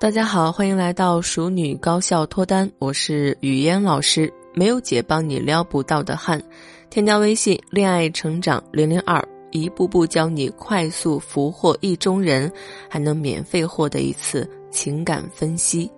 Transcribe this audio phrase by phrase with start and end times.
[0.00, 4.32] 大家好，欢迎来到熟女高效脱单，我是语嫣老师。
[4.54, 6.40] 没有姐帮你撩不到的汉，
[6.88, 12.50] 添加微信“恋爱成长零零二”，一步步教你快速俘获意中人，
[12.88, 15.90] 还能免费获得一次情感分析。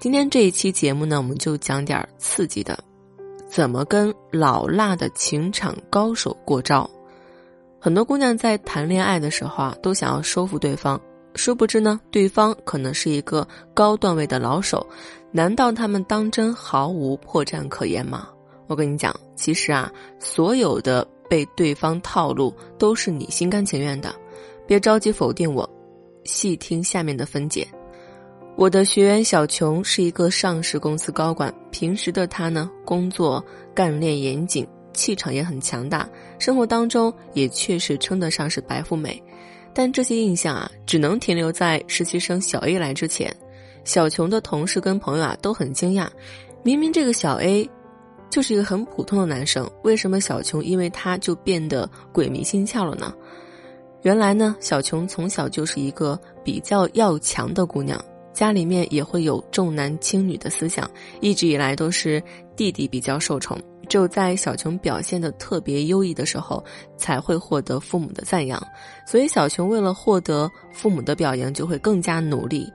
[0.00, 2.76] 今天这一期节目呢，我们就讲点刺激的，
[3.48, 6.90] 怎么跟老辣的情场高手过招。
[7.78, 11.00] 很多姑娘在谈恋爱的时候啊，都想要收服对方。
[11.34, 14.86] 殊不知呢，对方可能是一个高段位的老手，
[15.30, 18.28] 难道他们当真毫无破绽可言吗？
[18.66, 24.14] 我跟你讲，其实啊，所有的被对方套路都是你心甘情愿的，
[24.66, 25.68] 别着急否定我，
[26.24, 27.66] 细听下面的分解。
[28.56, 33.42] 我的学员小琼是一个上市公司高管，平时的她呢，工作
[33.74, 36.08] 干练严谨，气场也很强大，
[36.38, 39.22] 生活当中也确实称得上是白富美。
[39.72, 43.34] 但这些印象啊，只能停留在实习生小 A 来之前。
[43.84, 46.06] 小琼的同事跟朋友啊都很惊讶，
[46.62, 47.68] 明明这个小 A
[48.28, 53.12] 就是一个很普通的男生，为什么小琼因为他就变得鬼迷心窍了呢？
[54.02, 58.02] 原来呢，小琼从小就是一个比较要强的姑娘，
[58.32, 60.88] 家里面也会有重男轻女的思想，
[61.20, 62.22] 一直以来都是
[62.54, 63.58] 弟弟比较受宠。
[63.90, 66.64] 只有在小琼表现的特别优异的时候，
[66.96, 68.62] 才会获得父母的赞扬。
[69.04, 72.72] 所以小琼为了获得父母的表扬，就会更加努力，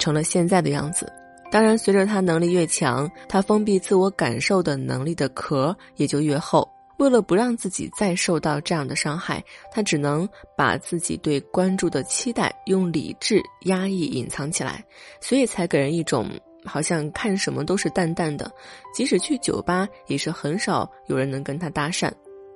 [0.00, 1.10] 成了现在的样子。
[1.48, 6.68] 当然，随着他能力越强，他封闭自我感受的能力的壳也就越厚。
[6.98, 14.84] 为了不让自己再受到这样的伤害，他只能把自己对关注的期待用理智压抑、隐藏起来，
[15.20, 16.28] 所以才给人一种。
[16.64, 18.50] 好像看什么都是淡淡的，
[18.92, 22.10] 即使去酒吧也是很少有人能跟他搭讪，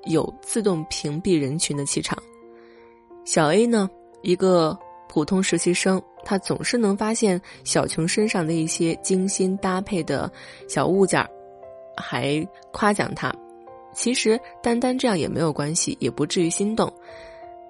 [0.05, 2.17] 有自动屏蔽人群的气场。
[3.25, 3.89] 小 A 呢，
[4.23, 4.77] 一个
[5.09, 10.31] 普通实习生，他总是能发现小琼身上的一些精心搭配的
[10.69, 11.31] 小物件儿，
[11.97, 13.33] 还夸奖他。
[13.95, 16.93] 其实单单这样也没有关系，也不至于心动。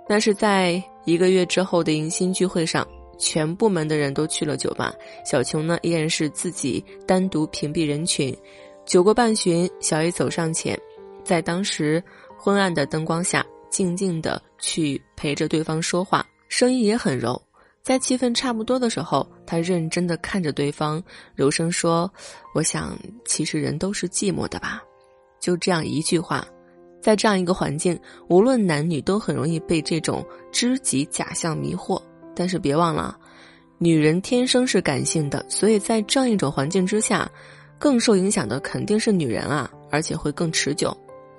[0.09, 2.87] 那是在一个月之后的迎新聚会上。
[3.23, 4.93] 全部门的人都去了酒吧，
[5.25, 8.37] 小琼呢依然是自己单独屏蔽人群。
[8.85, 10.77] 酒过半巡，小 A 走上前，
[11.23, 12.03] 在当时
[12.37, 17.41] 昏暗的灯光下，静静的去陪着对方说话，声音也很柔。
[17.81, 21.01] 在气氛差不多的时候，他认真的看着对方，
[21.37, 22.13] 柔声说
[22.55, 24.83] ：“我想，其实人都是寂寞的吧。”
[25.39, 26.47] 就这样一句话，
[27.01, 32.01] 在这样一个环境，无论男女都很容易被这种知己假象迷惑。
[32.35, 33.17] 但是别忘了，
[33.79, 37.31] 女人天生是感性的，所以在这样一种环境之下，
[37.79, 40.97] 更受影响的肯定是女人啊，而且会更持久。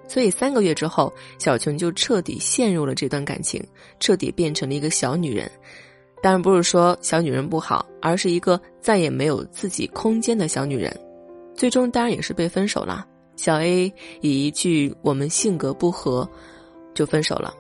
[0.07, 3.65] 所以三个月之后，小琼就彻底陷入了这段感情，
[3.99, 5.49] 彻底变成了一个小女人。
[6.21, 10.93] 当然不是说小女人不好，而是一个再也没有自己空间的小女人。
[11.55, 13.05] 最终当然也是被分手了。
[13.35, 16.29] 小 A 以一句“我们性格不合”
[16.93, 17.53] 就分手了，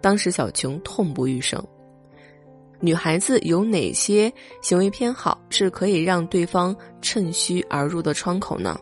[0.00, 1.62] 当时小琼痛不欲生。
[2.80, 4.32] 女孩子有哪些
[4.62, 8.78] 行为偏好是可以让对方趁虚而入的窗口呢？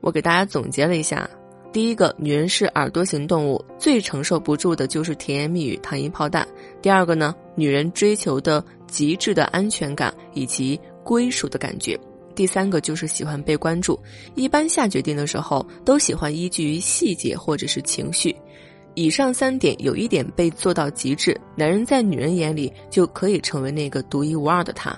[0.00, 1.28] 我给大家总结了一下：
[1.72, 6.46] 第一个，女人是耳朵型动物，最承受不住的就是甜言蜜语、糖衣炮弹；
[6.80, 11.98] 第二个呢，女人追求的极致的安全感以及归属的感觉；
[12.36, 13.98] 第三个就是喜欢被关注，
[14.36, 18.34] 一般下决定的时候都喜欢依据于细节或者是情绪。
[18.98, 24.92] 以上三点有一点被做到极致，男人在女人眼里就可以成为那个独一无二的他。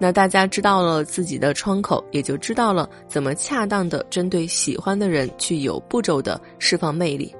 [0.00, 7.32] 那大家知道了自己的窗口，也就知道了怎么恰当的针对喜欢的人去有步骤的释放魅力。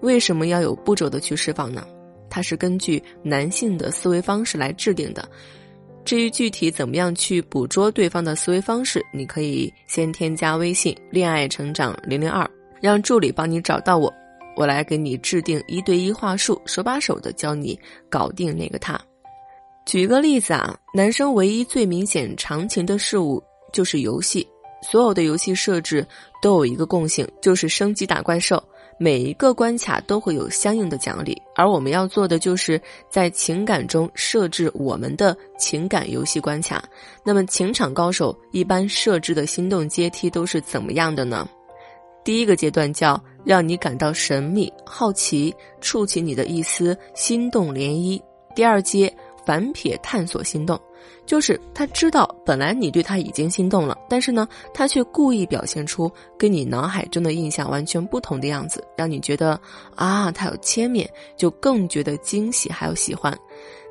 [0.00, 1.86] 为什么要有步骤的去释放呢？
[2.28, 5.28] 它是根据男性的思维方式来制定的。
[6.04, 12.44] 至于具体怎么样去捕捉对方的思维方式，你可以先添加微信“恋爱成长零零二”，
[12.82, 14.12] 让助理帮你找到我。
[14.58, 17.78] 我来给你制定一对一话术，手把手的教你
[18.10, 19.00] 搞定那个他。
[19.86, 23.40] 举一个例子啊，男生唯一最明显长情的事物
[23.72, 24.44] 就是游戏。
[24.82, 26.04] 所有的游戏设置
[26.42, 28.60] 都有一个共性，就是升级打怪兽。
[28.98, 36.82] 每一个关卡都会有相应的奖励，而我们要做的就是在情感中设置我们的情感游戏关卡。
[37.24, 41.48] 那么情场高手一般设置的心动阶梯都是怎么样的呢？
[42.24, 48.20] 第一个阶段叫让你感到神秘、好奇，触起你的一丝心动涟漪。
[48.54, 49.10] 第二阶
[49.46, 50.78] 反撇探索心动，
[51.24, 59.58] 就是他知道本来你对他已经心动了，但是呢，他却故意表现出跟你脑海中的印象完全不同的样子，让你觉得
[59.94, 63.34] 啊，他有千面，就更觉得惊喜还有喜欢。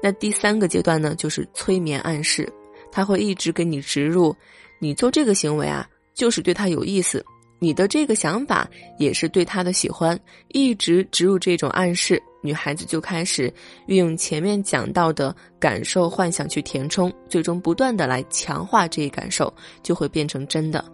[0.04, 2.48] 那第三个阶段呢，就是催眠暗示。
[2.92, 4.36] 他会一直给你植入，
[4.80, 7.24] 你做这个行为啊，就是对他有意思，
[7.60, 10.20] 你的这个想法也是对他的喜欢，
[10.50, 13.52] 一直植入这种暗示，女孩子就开始
[13.88, 19.52] 运用前面讲到的感受幻想去填充，最终不断的来强化这一感受，
[19.82, 20.86] 就会变成真的，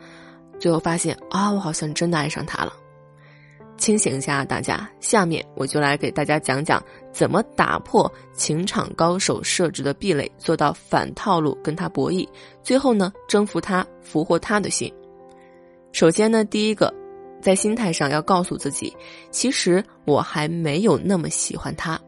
[0.58, 2.74] 最后发现啊，我好像真的爱上他了。
[3.76, 4.90] 清醒一下，大家。
[5.02, 6.82] 下面我就来给大家讲讲
[7.12, 12.26] 怎么打破情场高手设置的壁垒，做到反套路跟他博弈，
[12.62, 14.94] 最后呢征服他，俘获他的心。
[15.94, 16.92] 首先呢，第一个，
[17.40, 18.92] 在心态上要告诉自己，
[19.30, 22.00] 其实我还没有那么喜欢他。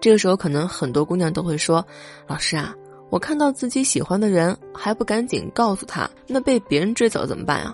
[0.00, 1.86] 这个时候，可能很多姑娘都会说
[2.26, 2.74] ：“老师啊，
[3.10, 7.72] 我看到自己喜欢的人还不赶紧告诉他，那被别人追走怎么办啊？”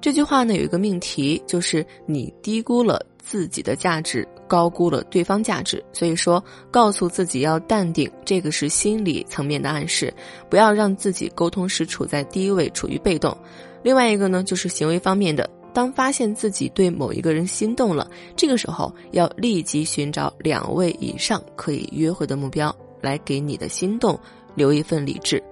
[0.00, 5.84] 这句话呢，有一个命题，就是你低估了自己的价值，高估了对方价值。
[5.92, 10.12] 所以说，告诉自己要淡定，这个是心理层面的暗示，
[10.48, 13.36] 不要让自己沟通时处在低位，处于被动。
[13.82, 24.18] 另外一个呢，就是行为方面的，当发现自己对某一个人心动了，这个时候要立即寻找两位以上可以约会的目标，来给你的心动
[24.54, 25.42] 留一份理智。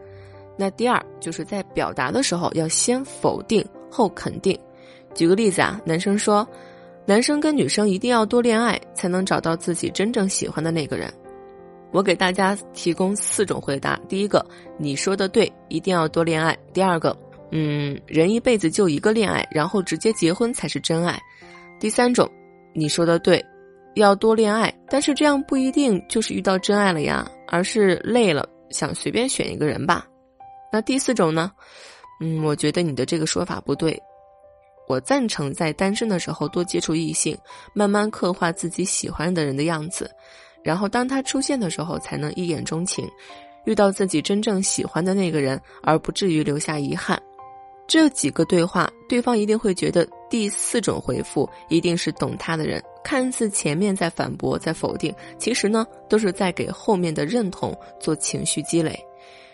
[0.57, 3.63] 那第二，就是在表达的时候要先否定。
[3.89, 4.59] 后肯定，
[5.15, 6.47] 举个例子啊，男生说，
[7.07, 11.09] 男生跟女生一定要多恋爱，才能找到自己真正喜欢的那个人。
[11.93, 14.45] 我给大家提供四种回答：第一个，
[14.77, 17.17] 你说的对，一定要多恋爱；第二个，
[17.53, 21.17] 嗯，人一辈子就一个恋爱，然后直接结婚才是真爱；
[21.79, 22.29] 第三种，
[22.75, 23.43] 你说的对，
[23.95, 30.05] 要多恋爱，但是这样不一定就是遇到真爱了呀，而是累了想随便选一个人吧。
[30.73, 31.53] 那第四种呢？
[32.21, 33.97] 嗯，我觉得你的这个说法不对。
[34.87, 37.37] 我赞成在单身的时候多接触异性，
[37.73, 40.11] 慢慢刻画自己喜欢的人的样子，
[40.63, 43.09] 然后当他出现的时候，才能一眼钟情，
[43.65, 47.21] 遇到自己真正喜欢的那个人，而不至于留下遗憾。
[47.89, 52.83] 这几个对话，对方一定会觉得第四种回复一定是懂他的人。
[53.05, 58.99] 看似前面在反驳、在否定，其实呢，都是在给后面的认同做情绪积累。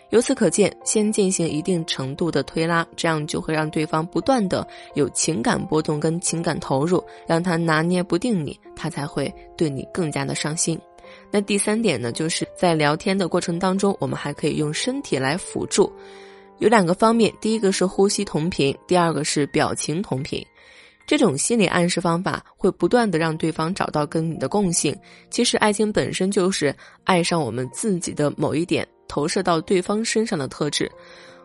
[0.09, 10.79] 由此可见，先进行一定程度的推拉，这样就会让对方不断的有情感波动跟情感投入，让他拿捏不定你，他才会对你更加的上心。
[11.31, 15.91] 那第三点呢，就是在聊天的过程当中，我们还可以用身体来辅助，
[16.59, 20.45] 有两个方面，第一个是呼吸同频，第二个是表情同频。
[21.05, 24.95] 这种心理暗示方法会不断的让对方找到跟你的共性。
[25.29, 26.73] 其实爱情本身就是
[27.03, 28.87] 爱上我们自己的某一点。
[29.13, 30.91] 投射到对方身上的特质，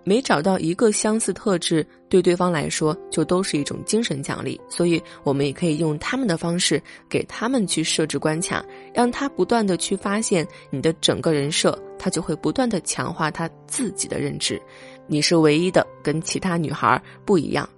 [0.03, 4.59] 每找到一个相似特质，对对方来说就都是一种精神奖励。
[4.70, 14.59] 所以，我们也可以用他们的方式给他们去设置关卡，让他不断的去发现你的整个人设，他就会不断的强化他自己的认知，
[15.06, 17.69] 你是唯一的，跟其他女孩不一样。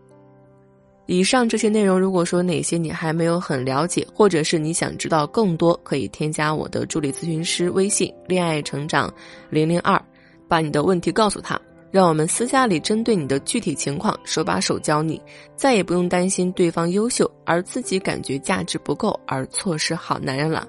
[1.13, 9.13] 以上这些内容，如果说哪些你还没有很了解，或者是你想知道更多，可以添加我的助理咨询师微信“恋爱成长
[9.49, 10.01] 零零二”，
[10.47, 11.61] 把你的问题告诉他，
[11.91, 15.21] 让我们私下里针对你的具体情况手把手教你，
[15.57, 20.65] 再也不用担心对方优秀而自己感觉价值不够而错失好男人了。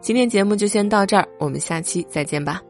[0.00, 2.62] 今天节目就先到这儿，我们下期再见吧。